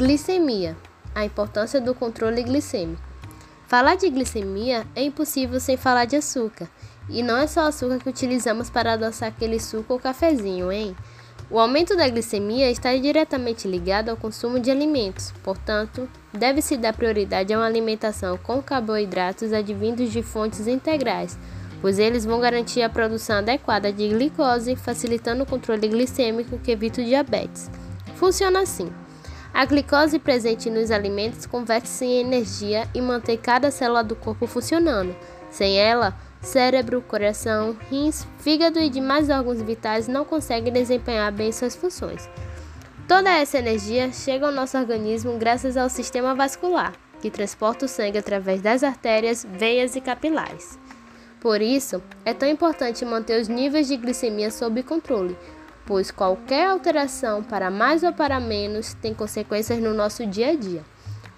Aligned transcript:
Glicemia 0.00 0.78
a 1.14 1.26
importância 1.26 1.78
do 1.78 1.94
controle 1.94 2.42
glicêmico. 2.42 3.02
Falar 3.66 3.96
de 3.96 4.08
glicemia 4.08 4.86
é 4.96 5.02
impossível 5.02 5.60
sem 5.60 5.76
falar 5.76 6.06
de 6.06 6.16
açúcar. 6.16 6.70
E 7.10 7.22
não 7.22 7.36
é 7.36 7.46
só 7.46 7.66
açúcar 7.66 7.98
que 7.98 8.08
utilizamos 8.08 8.70
para 8.70 8.94
adoçar 8.94 9.28
aquele 9.28 9.60
suco 9.60 9.92
ou 9.92 10.00
cafezinho, 10.00 10.72
hein? 10.72 10.96
O 11.50 11.58
aumento 11.58 11.94
da 11.94 12.08
glicemia 12.08 12.70
está 12.70 12.96
diretamente 12.96 13.68
ligado 13.68 14.08
ao 14.08 14.16
consumo 14.16 14.58
de 14.58 14.70
alimentos, 14.70 15.34
portanto, 15.44 16.08
deve-se 16.32 16.78
dar 16.78 16.94
prioridade 16.94 17.52
a 17.52 17.58
uma 17.58 17.66
alimentação 17.66 18.38
com 18.38 18.62
carboidratos 18.62 19.52
advindos 19.52 20.10
de 20.10 20.22
fontes 20.22 20.66
integrais, 20.66 21.38
pois 21.82 21.98
eles 21.98 22.24
vão 22.24 22.40
garantir 22.40 22.80
a 22.80 22.88
produção 22.88 23.36
adequada 23.36 23.92
de 23.92 24.08
glicose, 24.08 24.76
facilitando 24.76 25.42
o 25.42 25.46
controle 25.46 25.86
glicêmico 25.88 26.58
que 26.58 26.70
evita 26.70 27.02
o 27.02 27.04
diabetes. 27.04 27.70
Funciona 28.16 28.62
assim. 28.62 28.90
A 29.60 29.66
glicose 29.66 30.18
presente 30.18 30.70
nos 30.70 30.90
alimentos 30.90 31.44
converte-se 31.44 32.06
em 32.06 32.20
energia 32.20 32.88
e 32.94 33.00
mantém 33.02 33.36
cada 33.36 33.70
célula 33.70 34.02
do 34.02 34.16
corpo 34.16 34.46
funcionando. 34.46 35.14
Sem 35.50 35.78
ela, 35.78 36.16
cérebro, 36.40 37.02
coração, 37.02 37.76
rins, 37.90 38.26
fígado 38.38 38.78
e 38.78 38.88
demais 38.88 39.28
órgãos 39.28 39.60
vitais 39.60 40.08
não 40.08 40.24
conseguem 40.24 40.72
desempenhar 40.72 41.30
bem 41.30 41.52
suas 41.52 41.76
funções. 41.76 42.26
Toda 43.06 43.28
essa 43.28 43.58
energia 43.58 44.10
chega 44.14 44.46
ao 44.46 44.52
nosso 44.52 44.78
organismo 44.78 45.36
graças 45.36 45.76
ao 45.76 45.90
sistema 45.90 46.34
vascular, 46.34 46.94
que 47.20 47.30
transporta 47.30 47.84
o 47.84 47.88
sangue 47.88 48.16
através 48.16 48.62
das 48.62 48.82
artérias, 48.82 49.46
veias 49.46 49.94
e 49.94 50.00
capilares. 50.00 50.78
Por 51.38 51.60
isso, 51.60 52.02
é 52.24 52.32
tão 52.32 52.48
importante 52.48 53.04
manter 53.04 53.38
os 53.38 53.48
níveis 53.48 53.88
de 53.88 53.98
glicemia 53.98 54.50
sob 54.50 54.82
controle, 54.82 55.36
pois 55.90 56.12
qualquer 56.12 56.68
alteração 56.68 57.42
para 57.42 57.68
mais 57.68 58.04
ou 58.04 58.12
para 58.12 58.38
menos 58.38 58.94
tem 58.94 59.12
consequências 59.12 59.80
no 59.80 59.92
nosso 59.92 60.24
dia 60.24 60.50
a 60.50 60.54
dia. 60.54 60.84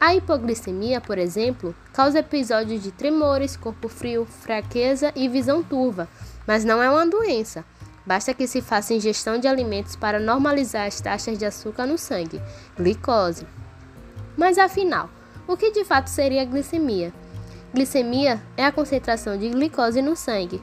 A 0.00 0.12
hipoglicemia, 0.12 1.00
por 1.00 1.18
exemplo, 1.18 1.72
causa 1.92 2.18
episódios 2.18 2.82
de 2.82 2.90
tremores, 2.90 3.56
corpo 3.56 3.88
frio, 3.88 4.26
fraqueza 4.26 5.12
e 5.14 5.28
visão 5.28 5.62
turva, 5.62 6.08
mas 6.48 6.64
não 6.64 6.82
é 6.82 6.90
uma 6.90 7.06
doença. 7.06 7.64
Basta 8.04 8.34
que 8.34 8.48
se 8.48 8.60
faça 8.60 8.92
ingestão 8.92 9.38
de 9.38 9.46
alimentos 9.46 9.94
para 9.94 10.18
normalizar 10.18 10.88
as 10.88 11.00
taxas 11.00 11.38
de 11.38 11.46
açúcar 11.46 11.86
no 11.86 11.96
sangue, 11.96 12.42
glicose. 12.76 13.46
Mas 14.36 14.58
afinal, 14.58 15.08
o 15.46 15.56
que 15.56 15.70
de 15.70 15.84
fato 15.84 16.08
seria 16.08 16.42
a 16.42 16.44
glicemia? 16.44 17.14
Glicemia 17.72 18.42
é 18.56 18.64
a 18.64 18.72
concentração 18.72 19.38
de 19.38 19.48
glicose 19.48 20.02
no 20.02 20.16
sangue, 20.16 20.60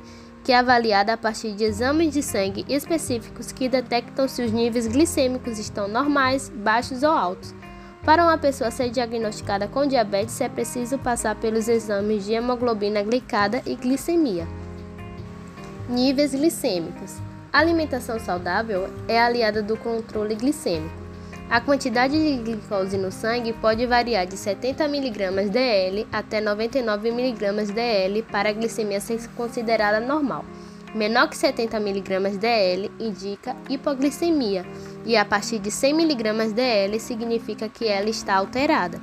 que 0.47 0.53
é 0.53 0.59
avaliada 0.59 1.11
a 1.11 1.17
partir 1.17 1.51
de 1.51 1.65
exames 1.65 2.13
de 2.13 2.23
sangue 2.23 2.65
específicos 2.69 3.51
que 3.51 3.67
detectam 3.67 4.29
se 4.29 4.41
os 4.41 4.49
níveis 4.49 4.87
glicêmicos 4.87 5.59
estão 5.59 5.89
normais, 5.89 6.47
baixos 6.47 7.03
ou 7.03 7.11
altos. 7.11 7.53
Para 8.05 8.23
uma 8.23 8.37
pessoa 8.37 8.71
ser 8.71 8.89
diagnosticada 8.89 9.67
com 9.67 9.85
diabetes, 9.85 10.39
é 10.39 10.47
preciso 10.47 10.97
passar 10.99 11.35
pelos 11.35 11.67
exames 11.67 12.23
de 12.23 12.31
hemoglobina 12.31 13.03
glicada 13.03 13.61
e 13.65 13.75
glicemia. 13.75 14.47
Níveis 15.89 16.33
glicêmicos. 16.33 17.17
A 17.51 17.59
alimentação 17.59 18.17
saudável 18.17 18.87
é 19.05 19.19
aliada 19.19 19.61
do 19.61 19.75
controle 19.75 20.33
glicêmico. 20.33 21.06
A 21.49 21.61
quantidade 21.61 22.13
de 22.13 22.43
glicose 22.43 22.97
no 22.97 23.09
sangue 23.09 23.53
pode 23.53 23.85
variar 23.85 24.25
de 24.25 24.35
70 24.35 24.83
mg 24.83 25.49
DL 25.49 26.05
até 26.11 26.41
99 26.41 27.07
mg 27.07 27.71
DL 27.71 28.21
para 28.23 28.49
a 28.49 28.51
glicemia 28.51 28.99
ser 28.99 29.25
considerada 29.29 30.01
normal. 30.01 30.43
Menor 30.93 31.29
que 31.29 31.37
70 31.37 31.77
mg 31.77 32.37
DL 32.37 32.91
indica 32.99 33.55
hipoglicemia 33.69 34.65
e 35.05 35.15
a 35.15 35.23
partir 35.23 35.59
de 35.59 35.71
100 35.71 35.93
mg 36.01 36.53
DL 36.53 36.99
significa 36.99 37.69
que 37.69 37.87
ela 37.87 38.09
está 38.09 38.35
alterada. 38.35 38.99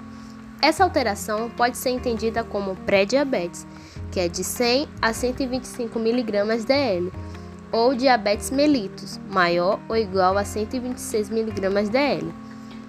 Essa 0.61 0.84
alteração 0.84 1.48
pode 1.48 1.79
ser 1.79 1.90
entendida 1.90 2.45
como 2.45 2.77
pré-diabetes, 2.77 3.67
que 4.13 4.20
é 4.20 4.29
de 4.29 4.45
100 4.45 4.86
a 5.01 5.14
125 5.14 5.98
mg 5.98 6.64
DL 6.67 7.11
ou 7.74 7.92
diabetes 7.92 8.52
mellitus, 8.52 9.18
maior 9.29 9.80
ou 9.89 9.96
igual 9.96 10.39
a 10.39 10.45
126 10.45 11.29
mg 11.29 11.90
dl. 11.90 12.30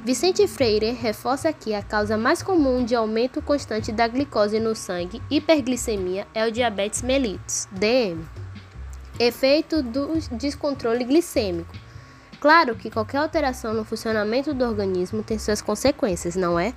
Vicente 0.06 0.48
Freire 0.48 0.92
reforça 0.92 1.52
que 1.52 1.74
a 1.74 1.82
causa 1.82 2.16
mais 2.16 2.44
comum 2.44 2.86
de 2.86 2.94
aumento 2.94 3.42
constante 3.42 3.92
da 3.92 4.08
glicose 4.08 4.60
no 4.60 4.76
sangue, 4.76 5.20
hiperglicemia, 5.28 6.28
é 6.36 6.46
o 6.46 6.52
diabetes 6.52 7.02
mellitus, 7.02 7.68
DM. 7.72 8.24
Efeito 9.20 9.82
do 9.82 10.20
descontrole 10.34 11.04
glicêmico. 11.04 11.74
Claro 12.40 12.76
que 12.76 12.92
qualquer 12.92 13.18
alteração 13.18 13.74
no 13.74 13.84
funcionamento 13.84 14.54
do 14.54 14.64
organismo 14.64 15.24
tem 15.24 15.40
suas 15.40 15.64
consequências, 15.64 16.36
não 16.36 16.60
é? 16.60 16.76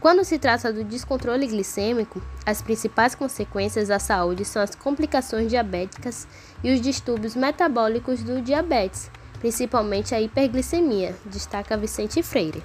Quando 0.00 0.24
se 0.24 0.38
trata 0.38 0.72
do 0.72 0.84
descontrole 0.84 1.46
glicêmico, 1.46 2.22
as 2.44 2.60
principais 2.60 3.14
consequências 3.14 3.90
à 3.90 3.98
saúde 3.98 4.44
são 4.44 4.62
as 4.62 4.74
complicações 4.74 5.48
diabéticas 5.48 6.28
e 6.62 6.72
os 6.72 6.80
distúrbios 6.80 7.34
metabólicos 7.34 8.22
do 8.22 8.42
diabetes, 8.42 9.10
principalmente 9.40 10.14
a 10.14 10.20
hiperglicemia, 10.20 11.14
destaca 11.24 11.76
Vicente 11.76 12.22
Freire. 12.22 12.62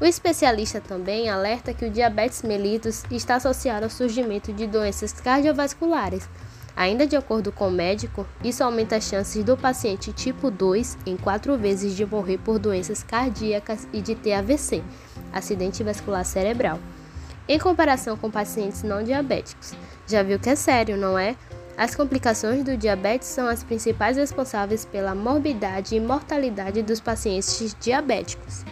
O 0.00 0.04
especialista 0.06 0.80
também 0.80 1.28
alerta 1.28 1.74
que 1.74 1.84
o 1.84 1.90
diabetes 1.90 2.42
mellitus 2.42 3.02
está 3.10 3.34
associado 3.34 3.84
ao 3.84 3.90
surgimento 3.90 4.52
de 4.52 4.66
doenças 4.66 5.12
cardiovasculares. 5.12 6.26
Ainda 6.74 7.06
de 7.06 7.16
acordo 7.16 7.52
com 7.52 7.68
o 7.68 7.70
médico, 7.70 8.26
isso 8.42 8.64
aumenta 8.64 8.96
as 8.96 9.04
chances 9.04 9.44
do 9.44 9.56
paciente 9.56 10.12
tipo 10.12 10.50
2 10.50 10.98
em 11.04 11.16
quatro 11.16 11.58
vezes 11.58 11.94
de 11.94 12.06
morrer 12.06 12.38
por 12.38 12.58
doenças 12.58 13.02
cardíacas 13.02 13.86
e 13.92 14.00
de 14.00 14.14
ter 14.14 14.32
AVC, 14.32 14.82
acidente 15.32 15.82
vascular 15.82 16.24
cerebral, 16.24 16.78
em 17.48 17.58
comparação 17.58 18.16
com 18.16 18.30
pacientes 18.30 18.82
não 18.82 19.02
diabéticos. 19.02 19.72
Já 20.06 20.22
viu 20.22 20.38
que 20.38 20.50
é 20.50 20.56
sério, 20.56 20.96
não 20.96 21.18
é? 21.18 21.36
As 21.76 21.94
complicações 21.94 22.62
do 22.62 22.76
diabetes 22.76 23.28
são 23.28 23.46
as 23.46 23.64
principais 23.64 24.16
responsáveis 24.16 24.84
pela 24.84 25.14
morbidade 25.14 25.96
e 25.96 26.00
mortalidade 26.00 26.82
dos 26.82 27.00
pacientes 27.00 27.74
diabéticos. 27.80 28.64